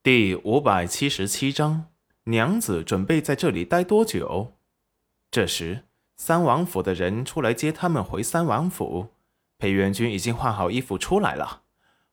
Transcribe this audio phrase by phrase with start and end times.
[0.00, 1.86] 第五百七十七章，
[2.24, 4.54] 娘子准备在这里待多久？
[5.28, 5.82] 这时，
[6.16, 9.08] 三王府的人出来接他们回三王府。
[9.58, 11.62] 裴元君已经换好衣服出来了。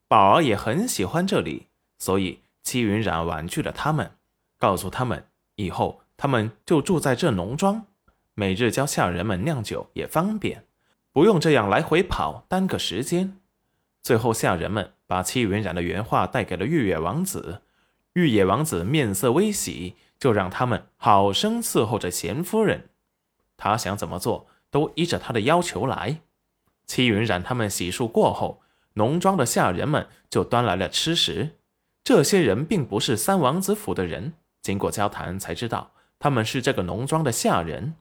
[0.07, 1.67] 宝儿也很喜欢这里，
[1.99, 4.13] 所以戚云染婉拒了他们，
[4.58, 7.86] 告诉他们以后他们就住在这农庄，
[8.33, 10.65] 每日教下人们酿酒也方便，
[11.13, 13.38] 不用这样来回跑耽搁时间。
[14.02, 17.62] 最后，下人们把戚云染的原话带给了玉月王子。
[18.16, 22.89] 玉野王子面色微喜，就让他们好生伺候着贤夫人。
[23.57, 26.21] 他想怎么做，都依着他的要求来。
[26.87, 28.61] 戚云染他们洗漱过后，
[28.93, 31.57] 农庄的下人们就端来了吃食。
[32.05, 37.95] 这些人并不是三王子府的人，经过交谈才知道他们是这个农庄的下人。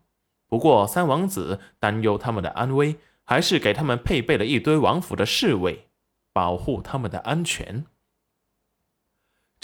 [0.47, 5.89] 不过三王子担忧他们的安危，还是给他们配备了一堆王府的侍卫，
[6.33, 7.87] 保护他们的安全。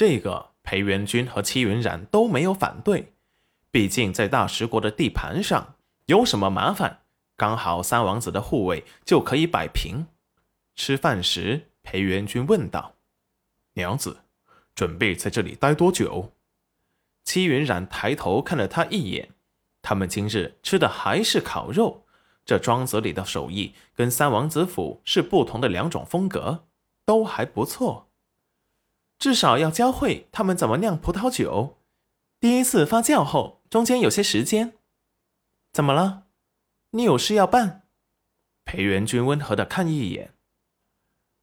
[0.00, 3.12] 这个裴元君和戚云染都没有反对，
[3.70, 5.74] 毕竟在大食国的地盘上
[6.06, 7.02] 有什么麻烦，
[7.36, 10.06] 刚好三王子的护卫就可以摆平。
[10.74, 12.94] 吃饭时，裴元君问道
[13.76, 14.20] ：“娘子，
[14.74, 16.32] 准备在这里待多久？”
[17.22, 19.28] 戚云染抬头看了他一眼，
[19.82, 22.06] 他们今日吃的还是烤肉，
[22.46, 26.64] 这庄子里的手艺跟三王子府是不同的两种风格，
[27.04, 28.06] 都还不错。
[29.20, 31.76] 至少要教会他们怎么酿葡萄酒。
[32.40, 34.72] 第一次发酵后，中间有些时间。
[35.74, 36.22] 怎么了？
[36.92, 37.82] 你有事要办？
[38.64, 40.32] 裴元君温和的看一眼。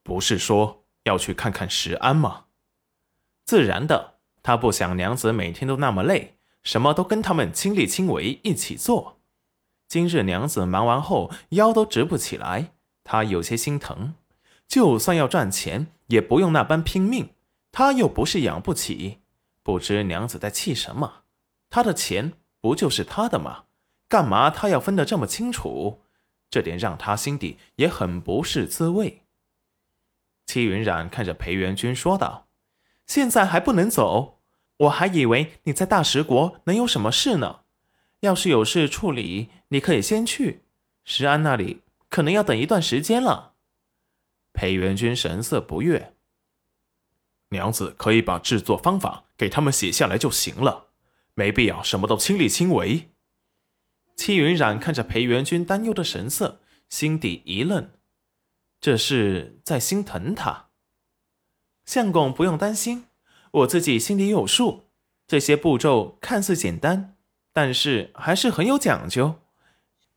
[0.04, 2.46] 不是说要去看看石安吗？
[3.46, 9.20] 自然的，他不想娘子每天都那么累，什么都跟他们亲力亲为一起做。
[9.88, 14.16] 今日娘子忙完后腰都直不起来，他有些心疼。
[14.68, 17.30] 就算要赚钱，也不用那般拼命。
[17.78, 19.20] 他又不是养不起，
[19.62, 21.22] 不知娘子在气什么？
[21.70, 23.66] 他的钱不就是他的吗？
[24.10, 26.02] 干嘛他要分得这么清楚？
[26.50, 29.22] 这点让他心底也很不是滋味。
[30.48, 32.48] 戚云染看着裴元君说道
[33.06, 34.40] ：“现在还不能走，
[34.78, 37.60] 我还以为你在大食国能有什么事呢。
[38.22, 40.64] 要是有事处理，你可以先去。
[41.04, 43.54] 石安那里可能要等一段时间了。”
[44.52, 46.16] 裴元君神色不悦。
[47.50, 50.88] 娘子可以把制作方法给他们写下来就行了，
[51.34, 53.12] 没必要什么都亲力亲为。
[54.16, 56.60] 戚云染看着裴元君担忧的神色，
[56.90, 57.92] 心底一愣，
[58.82, 60.68] 这是在心疼他。
[61.86, 63.06] 相公不用担心，
[63.52, 64.90] 我自己心里有数。
[65.28, 67.16] 这些步骤看似简单，
[67.54, 69.36] 但是还是很有讲究。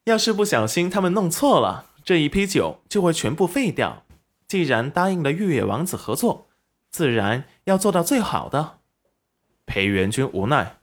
[0.05, 4.05] 要是不小心他们弄错了，这一批酒就会全部废掉。
[4.49, 6.50] 既然答应了玉野王子合作。
[6.91, 8.81] 自然要做到最好的。
[9.65, 10.81] 裴元君无奈，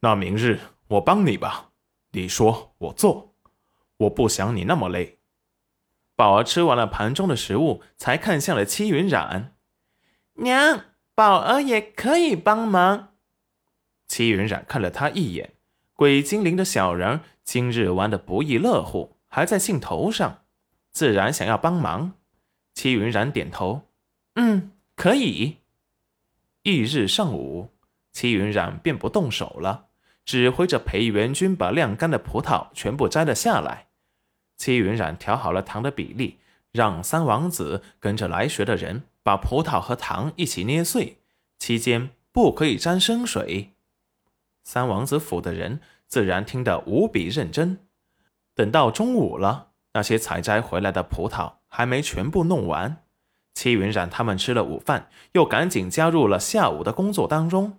[0.00, 1.70] 那明日我帮你吧。
[2.12, 3.34] 你说我做，
[3.98, 5.18] 我不想你那么累。
[6.16, 9.54] 宝儿吃完了盘中的食物，才看向了戚云染。
[10.34, 10.84] 娘，
[11.14, 13.14] 宝儿也可以帮忙。
[14.06, 15.54] 戚云染看了他一眼，
[15.94, 20.44] 鬼精灵的小人今日玩的不亦乐乎，还在兴头上，
[20.90, 22.14] 自然想要帮忙。
[22.74, 23.82] 戚云染点头，
[24.34, 24.72] 嗯。
[25.02, 25.56] 可以。
[26.62, 27.70] 翌日上午，
[28.12, 29.86] 戚云染便不动手了，
[30.24, 33.88] 指挥着裴元君把晾干的葡萄全部摘了下来。
[34.56, 36.38] 戚云染调好了糖的比例，
[36.70, 41.18] 让三王子跟着来学的人把葡萄和糖一起捏碎，
[41.58, 43.72] 期间不可以沾生水。
[44.62, 47.80] 三王子府的人自然听得无比认真。
[48.54, 53.02] 等到中午了，那些采摘回来的葡萄还没全部弄完。
[53.54, 57.78] 戚云染他们吃了午饭，又赶紧加入了下午的工作当中，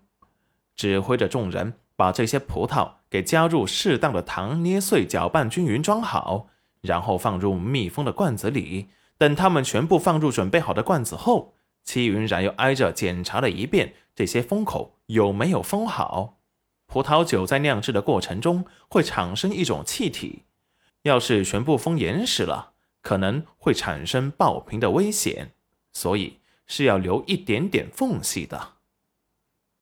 [0.76, 6.48] 指挥着众人把这些葡萄给加入适当的糖，捏碎、搅拌均匀，装好，
[6.82, 8.90] 然后放入密封的罐子里。
[9.18, 16.40] 等他们全部放入准备好的罐子后，戚云染又挨着检查了一遍这些封口有没有封好。
[16.88, 20.44] 葡萄酒在酿制的过程中会产生一种气体，
[21.04, 25.52] 要是全部封严实了，可能会产生爆瓶的危险。
[25.94, 28.74] 所以是要留一点点缝隙的。